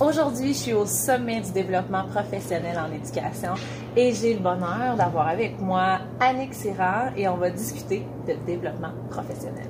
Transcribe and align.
Aujourd'hui, 0.00 0.54
je 0.54 0.58
suis 0.58 0.72
au 0.72 0.86
sommet 0.86 1.42
du 1.42 1.52
développement 1.52 2.06
professionnel 2.06 2.78
en 2.78 2.90
éducation 2.90 3.52
et 3.94 4.14
j'ai 4.14 4.32
le 4.32 4.40
bonheur 4.40 4.96
d'avoir 4.96 5.28
avec 5.28 5.60
moi 5.60 5.98
Annick 6.18 6.54
Sira 6.54 7.10
et 7.18 7.28
on 7.28 7.36
va 7.36 7.50
discuter 7.50 8.06
de 8.26 8.32
développement 8.46 8.92
professionnel. 9.10 9.66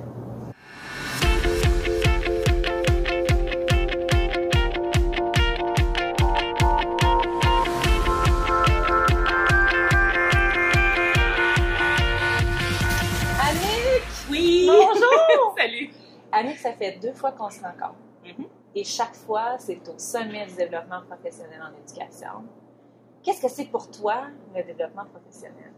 Annick! 13.37 14.03
Oui! 14.29 14.65
Bonjour! 14.65 15.55
Salut! 15.57 15.89
Annick, 16.31 16.57
ça 16.57 16.71
fait 16.71 16.97
deux 17.01 17.11
fois 17.11 17.33
qu'on 17.33 17.49
se 17.49 17.59
rencontre. 17.59 18.10
Et 18.73 18.83
chaque 18.83 19.15
fois, 19.15 19.57
c'est 19.59 19.85
au 19.89 19.97
sommet 19.97 20.45
du 20.45 20.55
développement 20.55 21.01
professionnel 21.01 21.61
en 21.61 21.77
éducation. 21.77 22.45
Qu'est-ce 23.21 23.41
que 23.41 23.49
c'est 23.49 23.65
pour 23.65 23.91
toi, 23.91 24.27
le 24.55 24.63
développement 24.63 25.05
professionnel? 25.05 25.73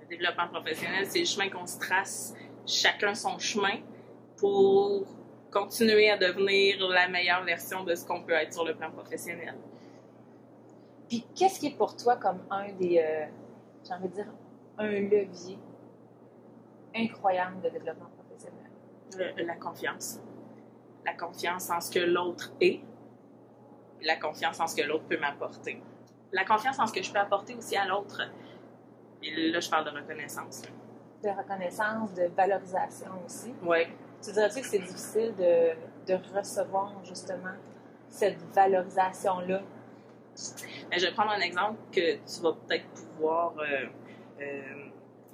Le 0.00 0.06
développement 0.08 0.48
professionnel, 0.48 1.06
c'est 1.06 1.20
le 1.20 1.24
chemin 1.24 1.48
qu'on 1.48 1.66
se 1.66 1.78
trace, 1.78 2.34
chacun 2.66 3.14
son 3.14 3.38
chemin, 3.38 3.78
pour 4.36 5.06
continuer 5.52 6.10
à 6.10 6.18
devenir 6.18 6.86
la 6.88 7.08
meilleure 7.08 7.44
version 7.44 7.84
de 7.84 7.94
ce 7.94 8.04
qu'on 8.04 8.22
peut 8.22 8.32
être 8.32 8.52
sur 8.52 8.64
le 8.64 8.74
plan 8.74 8.90
professionnel. 8.90 9.54
Puis, 11.08 11.24
qu'est-ce 11.34 11.58
qui 11.60 11.68
est 11.68 11.76
pour 11.76 11.96
toi 11.96 12.16
comme 12.16 12.40
un 12.50 12.70
des, 12.72 12.98
euh, 12.98 13.26
j'ai 13.86 13.94
envie 13.94 14.08
de 14.08 14.14
dire, 14.14 14.26
un 14.76 14.90
levier 14.90 15.58
incroyable 16.94 17.60
de 17.62 17.70
développement 17.70 18.10
professionnel? 18.18 18.70
Le- 19.16 19.44
la 19.46 19.56
confiance. 19.56 20.20
La 21.08 21.14
confiance 21.14 21.70
en 21.70 21.80
ce 21.80 21.90
que 21.90 22.00
l'autre 22.00 22.52
est, 22.60 22.80
la 24.02 24.16
confiance 24.16 24.60
en 24.60 24.66
ce 24.66 24.76
que 24.76 24.86
l'autre 24.86 25.04
peut 25.04 25.16
m'apporter. 25.18 25.82
La 26.32 26.44
confiance 26.44 26.78
en 26.78 26.86
ce 26.86 26.92
que 26.92 27.02
je 27.02 27.10
peux 27.10 27.18
apporter 27.18 27.54
aussi 27.54 27.76
à 27.76 27.86
l'autre. 27.86 28.20
Et 29.22 29.50
là, 29.50 29.58
je 29.58 29.70
parle 29.70 29.86
de 29.86 29.98
reconnaissance. 29.98 30.64
De 31.24 31.30
reconnaissance, 31.30 32.12
de 32.12 32.24
valorisation 32.36 33.10
aussi. 33.24 33.54
Oui. 33.62 33.86
Tu 34.22 34.32
dirais-tu 34.32 34.60
que 34.60 34.66
c'est 34.66 34.80
difficile 34.80 35.34
de, 35.34 35.70
de 36.12 36.36
recevoir 36.36 36.92
justement 37.04 37.56
cette 38.10 38.42
valorisation-là? 38.54 39.62
Mais 40.90 40.98
je 40.98 41.06
vais 41.06 41.12
prendre 41.12 41.30
un 41.30 41.40
exemple 41.40 41.78
que 41.90 42.16
tu 42.16 42.42
vas 42.42 42.52
peut-être 42.52 42.86
pouvoir 42.94 43.54
euh, 43.58 43.86
euh, 44.42 44.87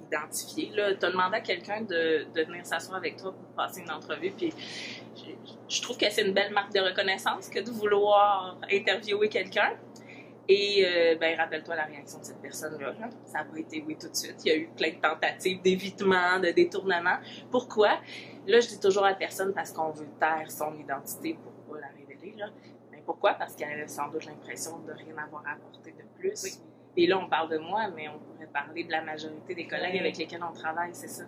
identifier. 0.07 0.71
Tu 0.73 0.81
as 0.81 1.11
demandé 1.11 1.37
à 1.37 1.41
quelqu'un 1.41 1.81
de, 1.81 2.25
venir 2.33 2.65
s'asseoir 2.65 2.97
avec 2.97 3.17
toi 3.17 3.33
pour 3.33 3.47
passer 3.55 3.81
une 3.81 3.91
entrevue, 3.91 4.31
puis 4.31 4.53
je, 5.67 5.81
trouve 5.81 5.97
que 5.97 6.09
c'est 6.09 6.25
une 6.25 6.33
belle 6.33 6.53
marque 6.53 6.73
de 6.73 6.79
reconnaissance 6.79 7.49
que 7.49 7.59
de 7.59 7.71
vouloir 7.71 8.57
interviewer 8.71 9.29
quelqu'un. 9.29 9.73
Et 10.47 10.85
euh, 10.85 11.15
ben, 11.19 11.35
rappelle-toi 11.37 11.75
la 11.75 11.85
réaction 11.85 12.19
de 12.19 12.25
cette 12.25 12.39
personne-là. 12.39 12.93
là. 12.99 13.09
Ça 13.25 13.39
n'a 13.39 13.45
pas 13.45 13.57
été 13.57 13.83
oui 13.85 13.97
tout 13.99 14.09
de 14.09 14.15
suite. 14.15 14.35
Il 14.45 14.49
y 14.49 14.51
a 14.51 14.57
eu 14.57 14.67
plein 14.67 14.91
de 14.91 15.01
tentatives 15.01 15.59
d'évitement, 15.61 16.39
de 16.39 16.51
détournement. 16.51 17.17
Pourquoi? 17.49 17.99
Là, 18.45 18.59
je 18.59 18.67
dis 18.67 18.79
toujours 18.79 19.05
à 19.05 19.09
la 19.09 19.15
personne 19.15 19.53
parce 19.53 19.71
qu'on 19.71 19.89
veut 19.89 20.07
taire 20.19 20.51
son 20.51 20.77
identité 20.77 21.35
pour 21.41 21.51
pas 21.73 21.81
la 21.81 21.87
révéler. 21.87 22.35
Là. 22.37 22.49
Mais 22.91 23.01
pourquoi? 23.03 23.33
Parce 23.33 23.55
qu'elle 23.55 23.81
a 23.81 23.87
sans 23.87 24.09
doute 24.09 24.25
l'impression 24.25 24.77
de 24.79 24.91
rien 24.91 25.17
avoir 25.17 25.43
à 25.47 25.53
apporter 25.53 25.91
de 25.93 26.03
plus. 26.19 26.61
Et 26.97 27.07
là, 27.07 27.17
on 27.17 27.27
parle 27.27 27.49
de 27.49 27.57
moi, 27.57 27.87
mais 27.95 28.07
on 28.07 28.19
pourrait 28.19 28.47
parler 28.47 28.83
de 28.83 28.91
la 28.91 29.01
majorité 29.01 29.53
des 29.53 29.67
collègues 29.67 29.97
avec 29.99 30.17
lesquels 30.17 30.43
on 30.43 30.53
travaille, 30.53 30.91
c'est 30.93 31.07
ça. 31.07 31.23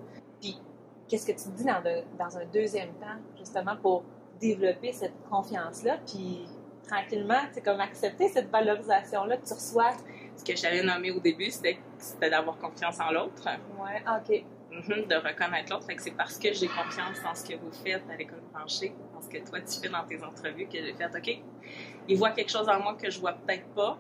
Qu'est-ce 1.07 1.25
que 1.25 1.31
tu 1.31 1.49
dis 1.55 1.63
dans, 1.63 1.81
dans 2.19 2.37
un 2.37 2.45
deuxième 2.45 2.89
temps, 2.95 3.17
justement, 3.37 3.77
pour 3.77 4.03
développer 4.41 4.91
cette 4.91 5.13
confiance-là, 5.29 5.99
puis 6.05 6.45
tranquillement, 6.85 7.41
c'est 7.51 7.61
comme 7.63 7.79
accepter 7.79 8.27
cette 8.27 8.49
valorisation-là 8.49 9.37
que 9.37 9.45
tu 9.45 9.53
reçois? 9.53 9.91
Ce 10.35 10.43
que 10.43 10.55
je 10.55 10.61
t'avais 10.61 10.83
nommé 10.83 11.11
au 11.11 11.19
début, 11.19 11.49
c'était 11.49 11.79
d'avoir 12.29 12.57
confiance 12.57 12.99
en 12.99 13.11
l'autre, 13.11 13.41
Ouais, 13.79 14.03
OK. 14.05 14.43
Mhm, 14.69 15.07
de 15.07 15.15
reconnaître 15.15 15.71
l'autre. 15.71 15.85
Fait 15.85 15.95
que 15.95 16.01
c'est 16.01 16.11
parce 16.11 16.37
que 16.37 16.53
j'ai 16.53 16.67
confiance 16.67 17.17
en 17.25 17.33
ce 17.33 17.43
que 17.45 17.55
vous 17.55 17.71
faites 17.71 18.03
à 18.11 18.15
l'école 18.15 18.41
branchée, 18.53 18.93
en 19.17 19.21
ce 19.21 19.29
que 19.29 19.37
toi 19.37 19.59
tu 19.61 19.79
fais 19.79 19.89
dans 19.89 20.03
tes 20.05 20.21
entrevues, 20.23 20.67
que 20.67 20.77
j'ai 20.77 20.93
fait 20.93 21.05
OK. 21.05 21.41
Il 22.09 22.17
voit 22.17 22.31
quelque 22.31 22.51
chose 22.51 22.67
en 22.69 22.79
moi 22.79 22.95
que 22.95 23.09
je 23.09 23.19
vois 23.19 23.33
peut-être 23.33 23.67
pas. 23.73 23.97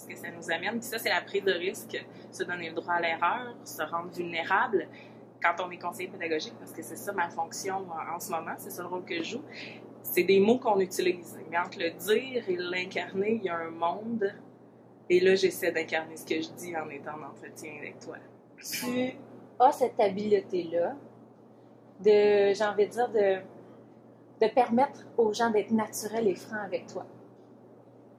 Est-ce 0.00 0.08
que 0.08 0.16
ça 0.16 0.30
nous 0.30 0.50
amène. 0.50 0.80
Puis 0.80 0.88
ça, 0.88 0.98
c'est 0.98 1.10
la 1.10 1.20
prise 1.20 1.44
de 1.44 1.52
risque, 1.52 2.02
se 2.30 2.42
donner 2.42 2.70
le 2.70 2.74
droit 2.74 2.94
à 2.94 3.00
l'erreur, 3.00 3.54
se 3.64 3.82
rendre 3.82 4.10
vulnérable 4.10 4.88
quand 5.42 5.54
on 5.64 5.70
est 5.70 5.78
conseiller 5.78 6.08
pédagogique, 6.08 6.54
parce 6.58 6.72
que 6.72 6.82
c'est 6.82 6.96
ça 6.96 7.12
ma 7.12 7.28
fonction 7.28 7.86
en 8.14 8.20
ce 8.20 8.30
moment, 8.30 8.54
c'est 8.58 8.70
ça 8.70 8.82
le 8.82 8.88
rôle 8.88 9.04
que 9.04 9.16
je 9.18 9.22
joue. 9.22 9.42
C'est 10.02 10.22
des 10.22 10.40
mots 10.40 10.58
qu'on 10.58 10.80
utilise. 10.80 11.38
Mais 11.50 11.58
entre 11.58 11.78
le 11.78 11.90
dire 11.90 12.48
et 12.48 12.56
l'incarner, 12.56 13.34
il 13.34 13.44
y 13.44 13.48
a 13.48 13.56
un 13.56 13.70
monde. 13.70 14.32
Et 15.08 15.20
là, 15.20 15.34
j'essaie 15.34 15.72
d'incarner 15.72 16.16
ce 16.16 16.24
que 16.24 16.40
je 16.40 16.50
dis 16.50 16.76
en 16.76 16.88
étant 16.88 17.12
en 17.12 17.30
entretien 17.30 17.72
avec 17.78 17.98
toi. 18.00 18.16
Tu 18.62 19.12
as 19.58 19.72
cette 19.72 19.98
habileté-là 19.98 20.94
de, 22.00 22.54
j'ai 22.54 22.64
envie 22.64 22.86
de 22.86 22.90
dire, 22.90 23.08
de, 23.10 23.36
de 24.40 24.52
permettre 24.52 25.06
aux 25.18 25.32
gens 25.32 25.50
d'être 25.50 25.70
naturels 25.70 26.28
et 26.28 26.34
francs 26.34 26.64
avec 26.64 26.86
toi. 26.86 27.04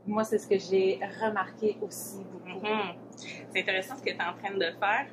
Moi, 0.05 0.23
c'est 0.23 0.39
ce 0.39 0.47
que 0.47 0.57
j'ai 0.57 0.99
remarqué 1.21 1.77
aussi 1.81 2.23
beaucoup. 2.31 2.65
Mhm. 2.65 2.95
C'est 3.51 3.61
intéressant 3.61 3.95
ce 3.95 4.01
que 4.01 4.09
tu 4.09 4.15
es 4.15 4.21
en 4.23 4.33
train 4.33 4.53
de 4.53 4.71
faire. 4.79 5.07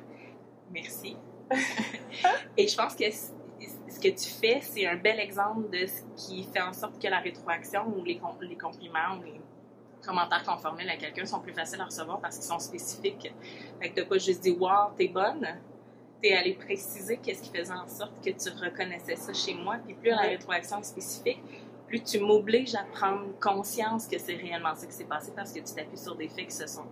Merci. 0.71 1.15
Et 2.57 2.67
je 2.67 2.75
pense 2.75 2.95
que 2.95 3.05
ce 3.11 3.99
que 3.99 4.07
tu 4.09 4.29
fais, 4.29 4.61
c'est 4.61 4.85
un 4.87 4.95
bel 4.97 5.19
exemple 5.19 5.69
de 5.69 5.85
ce 5.85 6.01
qui 6.15 6.43
fait 6.43 6.61
en 6.61 6.73
sorte 6.73 7.01
que 7.01 7.07
la 7.07 7.19
rétroaction 7.19 7.85
ou 7.87 8.03
les, 8.03 8.17
com- 8.17 8.37
les 8.41 8.55
compliments 8.57 9.17
ou 9.19 9.23
les 9.23 9.41
commentaires 10.05 10.43
qu'on 10.43 10.57
formule 10.57 10.89
à 10.89 10.95
quelqu'un 10.97 11.25
sont 11.25 11.39
plus 11.39 11.53
faciles 11.53 11.81
à 11.81 11.85
recevoir 11.85 12.19
parce 12.19 12.37
qu'ils 12.37 12.45
sont 12.45 12.59
spécifiques. 12.59 13.33
Fait 13.81 13.89
que 13.89 14.01
tu 14.01 14.07
pas 14.07 14.17
juste 14.17 14.41
dit 14.41 14.51
«Wow, 14.59 14.91
t'es 14.97 15.07
bonne», 15.07 15.45
t'es 16.21 16.33
allé 16.33 16.53
préciser 16.53 17.17
qu'est-ce 17.17 17.41
qui 17.43 17.57
faisait 17.57 17.73
en 17.73 17.87
sorte 17.87 18.13
que 18.23 18.29
tu 18.31 18.49
reconnaissais 18.63 19.15
ça 19.15 19.33
chez 19.33 19.53
moi. 19.53 19.77
Puis 19.85 19.95
plus 19.95 20.09
la 20.09 20.21
rétroaction 20.21 20.79
est 20.79 20.83
spécifique, 20.83 21.41
plus 21.89 22.03
tu 22.03 22.19
m'obliges 22.19 22.75
à 22.75 22.83
prendre 22.83 23.25
conscience 23.41 24.07
que 24.07 24.17
c'est 24.17 24.35
réellement 24.35 24.75
ça 24.75 24.85
qui 24.85 24.93
s'est 24.93 25.03
passé 25.05 25.33
parce 25.35 25.51
que 25.51 25.59
tu 25.59 25.73
t'appuies 25.73 25.97
sur 25.97 26.15
des 26.15 26.27
faits 26.29 26.45
qui 26.47 26.55
se 26.55 26.67
sont 26.67 26.85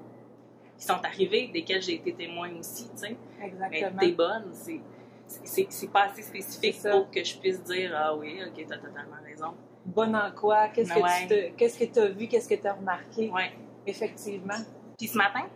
qui 0.77 0.85
sont 0.85 0.99
arrivés, 1.03 1.49
desquels 1.53 1.81
j'ai 1.81 1.95
été 1.95 2.13
témoin 2.13 2.51
aussi, 2.59 2.87
tu 2.89 2.97
sais. 2.97 3.17
Mais 3.39 3.47
Exactement. 3.47 3.99
t'es 3.99 4.11
bonne, 4.11 4.49
c'est 4.53 4.81
c'est 5.25 5.67
c'est 5.69 5.87
pas 5.91 6.03
assez 6.05 6.21
spécifique 6.21 6.81
pour 6.83 7.09
que 7.09 7.23
je 7.23 7.37
puisse 7.37 7.63
dire 7.63 7.93
ah 7.95 8.15
oui, 8.15 8.39
ok, 8.45 8.65
t'as 8.67 8.77
totalement 8.77 9.15
raison. 9.25 9.53
Bonne 9.85 10.15
en 10.15 10.31
quoi? 10.31 10.67
Qu'est-ce 10.69 10.93
que 10.93 10.99
Ouais. 10.99 11.21
tu 11.21 11.27
te- 11.27 11.49
qu'est-ce 11.57 11.79
que 11.79 11.99
as 11.99 12.09
vu? 12.09 12.27
Qu'est-ce 12.27 12.49
que 12.49 12.55
tu 12.55 12.67
as 12.67 12.73
remarqué? 12.73 13.29
Ouais. 13.31 13.53
Effectivement. 13.87 14.53
Puis 14.97 15.07
ce 15.07 15.17
matin, 15.17 15.47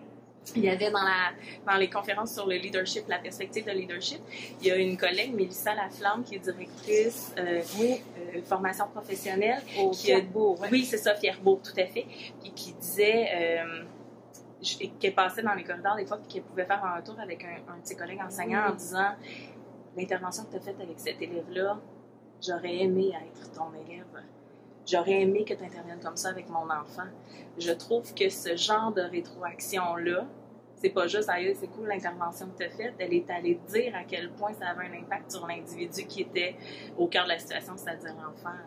il 0.56 0.64
y 0.66 0.70
avait 0.70 0.90
dans, 0.92 1.04
la, 1.04 1.32
dans 1.72 1.78
les 1.78 1.90
conférences 1.90 2.34
sur 2.34 2.48
le 2.48 2.56
leadership, 2.56 3.08
la 3.08 3.20
perspective 3.20 3.66
de 3.66 3.72
leadership, 3.72 4.20
il 4.60 4.68
y 4.68 4.72
a 4.72 4.76
une 4.76 4.98
collègue, 4.98 5.34
Mélissa 5.34 5.74
Laflamme, 5.76 6.24
qui 6.24 6.36
est 6.36 6.40
directrice 6.40 7.34
euh, 7.38 7.62
Oui, 7.80 8.02
euh, 8.36 8.42
formation 8.44 8.88
professionnelle. 8.88 9.62
au 9.80 9.92
Qui 9.92 10.12
a- 10.14 10.18
ouais. 10.20 10.68
Oui, 10.72 10.84
c'est 10.86 10.98
ça, 10.98 11.16
Fierbourg, 11.16 11.62
tout 11.64 11.80
à 11.80 11.86
fait. 11.86 12.06
Puis 12.42 12.52
qui 12.56 12.74
disait, 12.74 13.30
euh, 13.34 13.84
qu'elle 15.00 15.16
passait 15.16 15.42
dans 15.44 15.54
les 15.54 15.64
corridors 15.64 15.96
des 15.96 16.06
fois, 16.06 16.18
puis 16.18 16.28
qu'elle 16.28 16.44
pouvait 16.44 16.66
faire 16.66 16.84
un 16.84 17.02
tour 17.02 17.20
avec 17.20 17.44
un, 17.44 17.74
un 17.74 17.78
de 17.80 17.86
ses 17.86 17.96
collègues 17.96 18.22
enseignants 18.26 18.68
en 18.70 18.74
disant 18.76 19.12
L'intervention 19.98 20.46
que 20.46 20.52
tu 20.52 20.56
as 20.58 20.60
faite 20.62 20.80
avec 20.82 20.98
cet 21.00 21.22
élève-là, 21.22 21.78
j'aurais 22.42 22.78
aimé 22.78 23.12
être 23.14 23.52
ton 23.52 23.66
élève. 23.74 24.06
J'aurais 24.88 25.22
aimé 25.22 25.46
que 25.46 25.54
tu 25.54 25.64
interviennes 25.64 26.00
comme 26.02 26.18
ça 26.18 26.30
avec 26.30 26.50
mon 26.50 26.70
enfant. 26.70 27.08
Je 27.58 27.72
trouve 27.72 28.14
que 28.14 28.30
ce 28.30 28.56
genre 28.56 28.92
de 28.92 29.02
rétroaction-là, 29.02 30.26
c'est 30.76 30.90
pas 30.90 31.08
juste 31.08 31.30
aïe, 31.30 31.56
c'est 31.60 31.68
cool 31.68 31.88
l'intervention 31.88 32.48
que 32.50 32.58
tu 32.58 32.64
as 32.64 32.72
faite, 32.72 32.96
elle 32.98 33.14
est 33.14 33.30
allée 33.30 33.60
dire 33.70 33.96
à 33.96 34.04
quel 34.04 34.32
point 34.32 34.52
ça 34.54 34.70
avait 34.70 34.88
un 34.88 35.00
impact 35.00 35.32
sur 35.32 35.46
l'individu 35.46 36.06
qui 36.08 36.22
était 36.22 36.56
au 36.98 37.08
cœur 37.08 37.26
de 37.26 37.30
la 37.30 37.38
situation, 37.38 37.74
c'est-à-dire 37.78 38.16
l'enfant. 38.16 38.58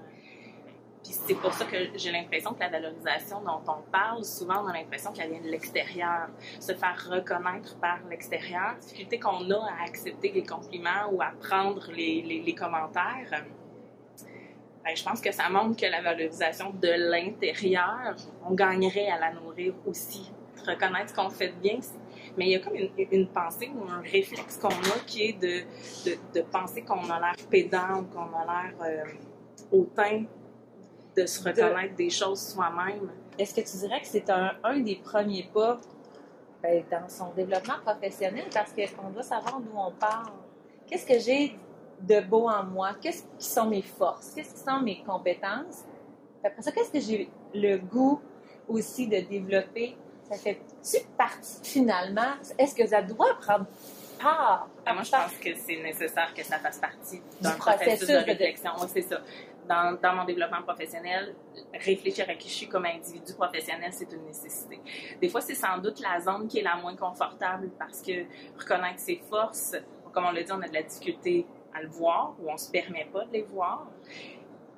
Puis 1.03 1.12
c'est 1.26 1.34
pour 1.34 1.53
ça 1.53 1.66
que 1.66 1.76
j'ai 1.97 2.12
l'impression 2.12 2.54
que 2.54 2.60
la 2.60 2.70
valorisation 2.70 3.41
dont 3.42 3.60
on 3.66 3.83
parle, 3.91 4.24
souvent 4.24 4.65
on 4.65 4.68
a 4.68 4.72
l'impression 4.72 5.12
qu'elle 5.12 5.30
vient 5.33 5.41
de 5.42 5.48
l'extérieur, 5.48 6.28
se 6.60 6.72
faire 6.72 6.97
reconnaître 7.10 7.77
par 7.78 7.98
l'extérieur, 8.09 8.77
difficulté 8.80 9.18
qu'on 9.18 9.50
a 9.50 9.56
à 9.56 9.83
accepter 9.86 10.30
les 10.33 10.44
compliments 10.44 11.10
ou 11.12 11.21
à 11.21 11.33
prendre 11.41 11.91
les- 11.91 12.22
les 12.47 12.54
commentaires. 12.54 13.44
Ben, 14.84 14.95
je 14.95 15.03
pense 15.03 15.21
que 15.21 15.33
ça 15.33 15.48
montre 15.48 15.81
que 15.81 15.86
la 15.86 16.03
valorisation 16.03 16.71
de 16.71 17.10
l'intérieur, 17.10 18.15
on 18.47 18.53
gagnerait 18.53 19.09
à 19.09 19.19
la 19.19 19.33
nourrir 19.33 19.75
aussi. 19.86 20.31
Reconnaître 20.66 21.10
ce 21.10 21.15
qu'on 21.15 21.31
fait 21.31 21.48
de 21.48 21.54
bien, 21.54 21.78
mais 22.36 22.47
il 22.47 22.51
y 22.53 22.57
a 22.57 22.59
comme 22.59 22.75
une, 22.75 22.91
une 23.10 23.28
pensée 23.28 23.71
ou 23.75 23.91
un 23.91 24.01
réflexe 24.01 24.59
qu'on 24.59 24.69
a 24.69 24.98
qui 25.07 25.22
est 25.22 25.33
de, 25.33 25.63
de, 26.04 26.16
de 26.34 26.41
penser 26.42 26.83
qu'on 26.83 27.09
a 27.10 27.19
l'air 27.19 27.34
pédant 27.51 28.01
ou 28.01 28.04
qu'on 28.04 28.31
a 28.34 28.45
l'air 28.45 28.75
euh, 28.83 29.04
hautain 29.72 30.25
de 31.16 31.27
se 31.27 31.42
reconnaître 31.42 31.95
des 31.95 32.10
choses 32.10 32.41
soi-même. 32.41 33.10
Est-ce 33.39 33.54
que 33.54 33.60
tu 33.60 33.77
dirais 33.78 34.01
que 34.01 34.07
c'est 34.07 34.28
un, 34.30 34.53
un 34.63 34.80
des 34.80 34.97
premiers 34.97 35.48
pas 35.53 35.80
ben, 36.63 36.84
dans 36.91 37.09
son 37.09 37.33
développement 37.33 37.80
professionnel? 37.84 38.45
Parce 38.53 38.72
qu'on 38.72 39.10
doit 39.10 39.22
savoir 39.22 39.60
d'où 39.60 39.77
on 39.77 39.92
part. 39.92 40.33
Qu'est-ce 40.87 41.07
que 41.07 41.19
j'ai 41.19 41.59
de 42.00 42.20
beau 42.20 42.48
en 42.48 42.64
moi? 42.64 42.92
Qu'est-ce 43.00 43.24
qui 43.38 43.46
sont 43.46 43.66
mes 43.66 43.82
forces? 43.82 44.32
Qu'est-ce 44.34 44.54
qui 44.54 44.60
sont 44.60 44.80
mes 44.80 45.02
compétences? 45.02 45.84
après 46.44 46.62
ça, 46.62 46.72
qu'est-ce 46.72 46.91
que 46.91 47.00
j'ai 47.00 47.30
le 47.54 47.78
goût 47.78 48.20
aussi 48.68 49.06
de 49.06 49.20
développer? 49.20 49.96
Ça 50.30 50.36
fait-tu 50.36 51.04
partie 51.16 51.58
finalement? 51.62 52.34
Est-ce 52.58 52.74
que 52.74 52.86
ça 52.86 53.02
doit 53.02 53.34
prendre 53.41 53.66
part? 54.18 54.68
Ah, 54.86 54.94
moi, 54.94 55.02
je 55.02 55.10
pense 55.10 55.32
que 55.42 55.54
c'est 55.54 55.82
nécessaire 55.82 56.32
que 56.34 56.42
ça 56.42 56.58
fasse 56.58 56.78
partie 56.78 57.20
d'un 57.41 57.52
processus, 57.52 58.08
de 58.08 58.16
réflexion. 58.16 58.70
Oui, 58.80 58.86
c'est 58.92 59.02
ça. 59.02 59.20
Dans, 59.68 59.98
dans, 60.00 60.14
mon 60.14 60.24
développement 60.24 60.62
professionnel, 60.62 61.34
réfléchir 61.72 62.26
à 62.28 62.34
qui 62.34 62.50
je 62.50 62.54
suis 62.54 62.68
comme 62.68 62.84
individu 62.84 63.32
professionnel, 63.32 63.91
c'est 63.92 64.12
une 64.12 64.24
nécessité. 64.24 64.78
Des 65.20 65.28
fois, 65.30 65.41
c'est 65.41 65.54
sans 65.54 65.78
doute 65.78 66.00
la 66.00 66.20
zone 66.20 66.48
qui 66.48 66.58
est 66.58 66.62
la 66.62 66.76
moins 66.76 66.94
confortable 66.94 67.70
parce 67.78 68.02
que 68.02 68.24
reconnaître 68.58 69.00
ses 69.00 69.22
forces, 69.30 69.74
comme 70.12 70.26
on 70.26 70.32
l'a 70.32 70.42
dit, 70.42 70.52
on 70.52 70.60
a 70.60 70.68
de 70.68 70.74
la 70.74 70.82
difficulté 70.82 71.46
à 71.74 71.82
le 71.82 71.88
voir 71.88 72.34
ou 72.41 72.48
on 72.48 72.54
ne 72.54 72.59
se 72.59 72.71
permet 72.71 73.06
pas 73.12 73.24
de 73.24 73.32
les 73.32 73.42
voir. 73.42 73.86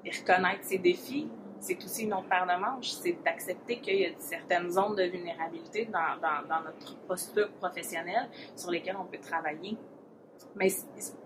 Et 0.04 0.10
reconnaître 0.10 0.62
ses 0.64 0.78
défis, 0.78 1.28
c'est 1.60 1.82
aussi 1.84 2.04
une 2.04 2.14
autre 2.14 2.28
part 2.28 2.46
de 2.46 2.60
manche, 2.60 2.90
c'est 2.90 3.18
d'accepter 3.24 3.80
qu'il 3.80 3.96
y 3.96 4.06
a 4.06 4.10
certaines 4.18 4.70
zones 4.70 4.94
de 4.94 5.04
vulnérabilité 5.04 5.86
dans, 5.86 6.16
dans, 6.20 6.46
dans, 6.48 6.62
notre 6.62 6.96
posture 7.06 7.50
professionnelle 7.52 8.28
sur 8.54 8.70
lesquelles 8.70 8.96
on 8.96 9.04
peut 9.04 9.18
travailler. 9.18 9.76
Mais 10.54 10.68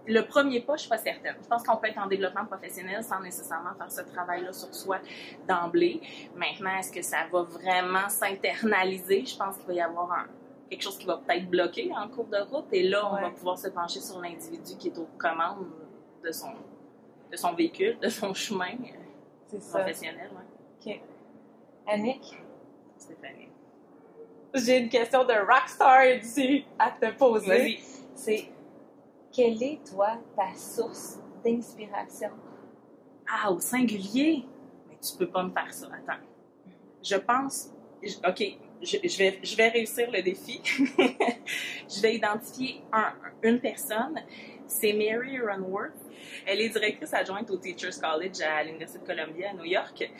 le 0.06 0.22
premier 0.22 0.60
pas, 0.60 0.72
je 0.72 0.74
ne 0.74 0.78
suis 0.78 0.88
pas 0.88 0.98
certaine. 0.98 1.36
Je 1.40 1.46
pense 1.46 1.62
qu'on 1.62 1.76
peut 1.76 1.88
être 1.88 1.98
en 1.98 2.06
développement 2.06 2.46
professionnel 2.46 3.02
sans 3.04 3.20
nécessairement 3.20 3.74
faire 3.76 3.90
ce 3.90 4.02
travail-là 4.02 4.52
sur 4.52 4.74
soi 4.74 4.98
d'emblée. 5.46 6.00
Maintenant, 6.34 6.76
est-ce 6.78 6.90
que 6.90 7.02
ça 7.02 7.18
va 7.30 7.42
vraiment 7.42 8.08
s'internaliser? 8.08 9.24
Je 9.24 9.36
pense 9.36 9.56
qu'il 9.56 9.66
va 9.66 9.72
y 9.74 9.80
avoir 9.80 10.12
un, 10.12 10.26
quelque 10.70 10.82
chose 10.82 10.96
qui 10.96 11.06
va 11.06 11.16
peut-être 11.18 11.50
bloquer 11.50 11.90
en 11.92 12.08
cours 12.08 12.28
de 12.28 12.38
route. 12.38 12.66
Et 12.72 12.88
là, 12.88 13.12
on 13.12 13.20
va 13.20 13.30
pouvoir 13.30 13.58
se 13.58 13.68
pencher 13.68 14.00
sur 14.00 14.20
l'individu 14.20 14.76
qui 14.78 14.88
est 14.88 14.98
aux 14.98 15.08
commandes 15.18 15.66
de 16.24 16.30
son, 16.30 16.52
de 17.30 17.36
son 17.36 17.52
véhicule, 17.54 17.98
de 17.98 18.08
son 18.08 18.32
chemin 18.32 18.76
professionnel. 19.70 20.30
Ouais. 20.86 20.94
OK. 20.94 21.00
Annick? 21.86 22.38
Stéphanie. 22.96 23.48
J'ai 24.54 24.78
une 24.78 24.88
question 24.88 25.24
de 25.24 25.32
rockstar 25.32 26.06
ici 26.06 26.64
à 26.78 26.90
te 26.90 27.16
poser. 27.16 27.80
C'est 28.14 28.48
quelle 29.32 29.62
est, 29.62 29.80
toi, 29.90 30.18
ta 30.36 30.54
source 30.54 31.18
d'inspiration? 31.44 32.30
Ah, 33.28 33.50
au 33.50 33.58
singulier? 33.60 34.44
Mais 34.88 34.98
tu 35.00 35.16
peux 35.16 35.28
pas 35.28 35.42
me 35.42 35.50
faire 35.50 35.72
ça. 35.72 35.86
Attends. 35.86 36.20
Je 37.02 37.16
pense. 37.16 37.70
OK, 38.26 38.58
je, 38.82 39.56
vais, 39.56 39.68
réussir 39.68 40.10
le 40.10 40.22
défi. 40.22 40.60
je 41.88 42.00
vais 42.00 42.14
identifier 42.14 42.82
un, 42.92 43.12
une 43.42 43.60
personne. 43.60 44.20
C'est 44.66 44.92
Mary 44.92 45.38
Runworth. 45.38 45.92
Elle 46.46 46.60
est 46.60 46.68
directrice 46.68 47.12
adjointe 47.12 47.50
au 47.50 47.56
Teachers 47.56 48.00
College 48.00 48.40
à 48.40 48.62
l'Université 48.62 49.00
de 49.00 49.06
Columbia 49.06 49.50
à 49.50 49.54
New 49.54 49.64
York. 49.64 50.10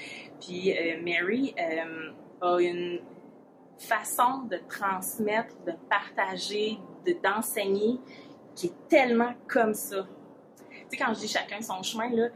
Puis 0.41 0.73
euh, 0.73 1.01
Mary 1.03 1.55
euh, 1.59 2.11
a 2.41 2.61
une 2.61 3.01
façon 3.79 4.43
de 4.51 4.59
transmettre, 4.69 5.55
de 5.67 5.73
partager, 5.89 6.79
d'enseigner 7.23 7.99
qui 8.55 8.67
est 8.67 8.89
tellement 8.89 9.35
comme 9.49 9.75
ça. 9.75 10.07
Tu 10.91 10.97
sais, 10.99 11.05
quand 11.05 11.15
je 11.15 11.21
dis 11.21 11.29
chacun 11.29 11.61
son 11.61 11.83
chemin, 11.83 12.11
là, 12.11 12.29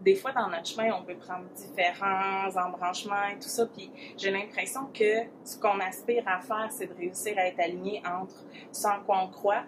des 0.00 0.14
fois 0.14 0.32
dans 0.32 0.48
notre 0.48 0.66
chemin, 0.66 0.92
on 0.94 1.04
peut 1.04 1.16
prendre 1.16 1.44
différents 1.54 2.48
embranchements 2.56 3.26
et 3.32 3.34
tout 3.34 3.48
ça, 3.48 3.66
puis 3.66 3.90
j'ai 4.16 4.30
l'impression 4.30 4.86
que 4.94 5.24
ce 5.44 5.58
qu'on 5.58 5.80
aspire 5.80 6.22
à 6.26 6.40
faire, 6.40 6.68
c'est 6.70 6.86
de 6.86 6.94
réussir 6.94 7.36
à 7.36 7.46
être 7.46 7.58
aligné 7.58 8.02
entre 8.06 8.44
ce 8.70 8.86
en 8.86 9.02
quoi 9.04 9.22
on 9.22 9.28
croit 9.28 9.64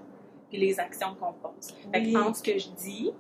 puis 0.49 0.59
les 0.59 0.81
actions 0.81 1.15
qu'on 1.15 1.33
pose. 1.33 1.75
Fait 1.93 2.17
entre 2.17 2.37
ce 2.37 2.43
que 2.43 2.59
je 2.59 2.71
dis, 2.71 3.13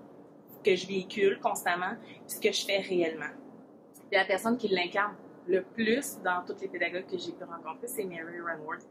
que 0.64 0.74
je 0.74 0.86
véhicule 0.86 1.38
constamment, 1.40 1.94
puis 2.26 2.36
ce 2.36 2.40
que 2.40 2.52
je 2.52 2.64
fais 2.64 2.78
réellement. 2.78 3.32
Puis 4.08 4.18
la 4.18 4.24
personne 4.24 4.56
qui 4.56 4.68
l'incarne 4.68 5.14
le 5.46 5.62
plus 5.62 6.18
dans 6.22 6.44
toutes 6.46 6.60
les 6.60 6.68
pédagogues 6.68 7.06
que 7.06 7.18
j'ai 7.18 7.32
pu 7.32 7.44
rencontrer, 7.44 7.86
c'est 7.86 8.04
Mary 8.04 8.40
Runworth. 8.40 8.86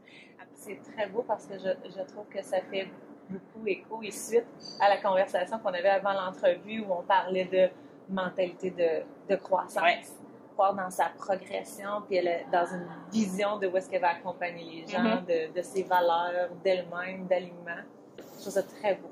C'est 0.53 0.79
très 0.81 1.07
beau 1.07 1.23
parce 1.27 1.45
que 1.45 1.53
je, 1.57 1.69
je 1.89 2.01
trouve 2.03 2.27
que 2.29 2.41
ça 2.43 2.61
fait 2.61 2.87
beaucoup 3.29 3.65
écho 3.65 4.01
et 4.03 4.11
suite 4.11 4.45
à 4.79 4.89
la 4.89 4.97
conversation 4.97 5.59
qu'on 5.59 5.69
avait 5.69 5.89
avant 5.89 6.13
l'entrevue 6.13 6.81
où 6.81 6.93
on 6.93 7.03
parlait 7.03 7.45
de 7.45 7.69
mentalité 8.09 8.71
de, 8.71 9.03
de 9.29 9.39
croissance. 9.39 10.13
Croire 10.53 10.73
dans 10.73 10.89
sa 10.89 11.09
progression, 11.09 12.01
puis 12.07 12.15
elle 12.15 12.27
est 12.27 12.45
dans 12.51 12.65
une 12.65 12.87
vision 13.11 13.59
de 13.59 13.67
où 13.67 13.77
est-ce 13.77 13.89
qu'elle 13.89 14.01
va 14.01 14.09
accompagner 14.09 14.63
les 14.63 14.87
gens, 14.91 15.03
mm-hmm. 15.03 15.51
de, 15.51 15.55
de, 15.55 15.61
ses 15.61 15.83
valeurs, 15.83 16.49
d'elle-même, 16.63 17.27
d'alignement. 17.27 17.83
Je 18.17 18.41
trouve 18.41 18.53
ça 18.53 18.63
très 18.63 18.95
beau. 18.95 19.11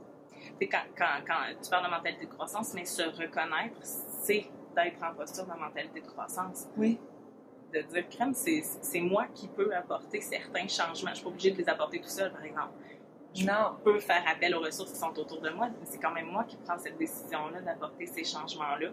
Quand, 0.61 0.79
quand, 0.97 1.19
quand, 1.27 1.41
tu 1.61 1.69
parles 1.69 1.85
de 1.85 1.91
mentalité 1.91 2.25
de 2.25 2.31
croissance, 2.31 2.73
mais 2.73 2.85
se 2.85 3.03
reconnaître, 3.03 3.77
c'est 3.83 4.47
d'être 4.75 5.03
en 5.03 5.13
posture 5.13 5.45
de 5.45 5.51
mentalité 5.51 6.01
de 6.01 6.07
croissance. 6.07 6.67
Oui. 6.77 6.99
De 7.71 7.81
dire, 7.81 8.09
crème, 8.09 8.33
c'est 8.33 9.01
moi 9.01 9.27
qui 9.33 9.47
peux 9.47 9.75
apporter 9.75 10.21
certains 10.21 10.67
changements. 10.67 10.95
Je 10.95 11.05
ne 11.09 11.15
suis 11.15 11.23
pas 11.23 11.29
obligée 11.29 11.51
de 11.51 11.57
les 11.57 11.69
apporter 11.69 11.99
tout 11.99 12.09
seul, 12.09 12.31
par 12.31 12.43
exemple 12.43 12.73
non. 13.43 13.75
peux 13.83 13.99
faire 13.99 14.23
appel 14.27 14.55
aux 14.55 14.61
ressources 14.61 14.93
qui 14.93 14.99
sont 14.99 15.17
autour 15.19 15.41
de 15.41 15.49
moi, 15.49 15.67
mais 15.67 15.85
c'est 15.85 15.99
quand 15.99 16.11
même 16.11 16.27
moi 16.27 16.43
qui 16.45 16.57
prends 16.57 16.77
cette 16.77 16.97
décision-là 16.97 17.61
d'apporter 17.61 18.05
ces 18.05 18.23
changements-là. 18.23 18.89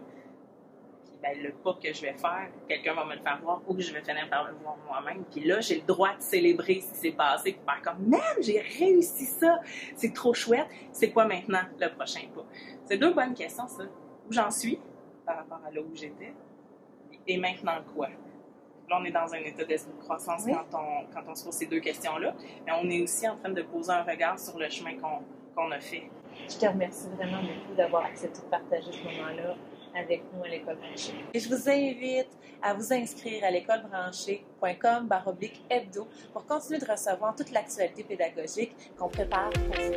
Puis 1.05 1.13
ben, 1.21 1.41
le 1.41 1.51
pas 1.53 1.77
que 1.81 1.93
je 1.93 2.01
vais 2.01 2.13
faire, 2.13 2.49
quelqu'un 2.67 2.93
va 2.93 3.05
me 3.05 3.15
le 3.15 3.21
faire 3.21 3.39
voir 3.41 3.61
ou 3.67 3.79
je 3.79 3.93
vais 3.93 4.01
finir 4.01 4.29
par 4.29 4.45
le 4.45 4.55
voir 4.55 4.75
moi-même. 4.85 5.23
Puis 5.31 5.45
là, 5.45 5.61
j'ai 5.61 5.75
le 5.75 5.85
droit 5.85 6.15
de 6.15 6.21
célébrer 6.21 6.81
ce 6.81 6.91
qui 6.93 6.99
s'est 6.99 7.11
passé, 7.11 7.53
puis 7.53 7.61
faire 7.65 7.81
comme, 7.81 8.05
même, 8.05 8.41
j'ai 8.41 8.59
réussi 8.59 9.25
ça, 9.25 9.61
c'est 9.95 10.13
trop 10.13 10.33
chouette. 10.33 10.67
C'est 10.91 11.11
quoi 11.11 11.25
maintenant 11.25 11.61
le 11.79 11.89
prochain 11.89 12.27
pas? 12.35 12.45
C'est 12.85 12.97
deux 12.97 13.13
bonnes 13.13 13.33
questions, 13.33 13.67
ça. 13.67 13.83
Où 13.83 14.33
j'en 14.33 14.51
suis 14.51 14.79
par 15.25 15.37
rapport 15.37 15.61
à 15.65 15.71
là 15.71 15.81
où 15.81 15.95
j'étais? 15.95 16.33
Et 17.25 17.37
maintenant 17.37 17.79
quoi? 17.95 18.09
Là, 18.89 18.97
on 18.99 19.05
est 19.05 19.11
dans 19.11 19.33
un 19.33 19.39
état 19.39 19.63
de 19.63 19.75
croissance 20.01 20.45
quand, 20.45 20.77
on, 20.77 21.05
quand 21.13 21.23
on 21.29 21.35
se 21.35 21.45
pose 21.45 21.53
ces 21.53 21.65
deux 21.67 21.79
questions-là. 21.79 22.33
Mais 22.65 22.73
on 22.81 22.89
est 22.89 23.01
aussi 23.01 23.27
en 23.27 23.37
train 23.37 23.49
de 23.49 23.61
poser 23.61 23.91
un 23.91 24.03
regard 24.03 24.37
sur 24.39 24.57
le 24.57 24.69
chemin 24.69 24.91
qu'on 25.55 25.71
a 25.71 25.79
fait. 25.79 26.09
Je 26.49 26.57
te 26.57 26.65
remercie 26.65 27.07
vraiment 27.15 27.41
beaucoup 27.41 27.75
d'avoir 27.75 28.05
accepté 28.05 28.41
de 28.41 28.45
partager 28.47 28.91
ce 28.91 29.03
moment-là 29.03 29.55
avec 29.95 30.23
nous 30.33 30.43
à 30.43 30.47
l'école 30.47 30.77
branchée. 30.77 31.13
Et 31.33 31.39
je 31.39 31.47
vous 31.47 31.69
invite 31.69 32.29
à 32.61 32.73
vous 32.73 32.93
inscrire 32.93 33.43
à 33.43 33.51
l'écolebranchée.com 33.51 35.07
baroblique 35.07 35.63
hebdo 35.69 36.07
pour 36.31 36.45
continuer 36.45 36.79
de 36.79 36.89
recevoir 36.89 37.35
toute 37.35 37.51
l'actualité 37.51 38.03
pédagogique 38.03 38.75
qu'on 38.97 39.09
prépare 39.09 39.51
pour 39.51 39.75
vous. 39.75 39.93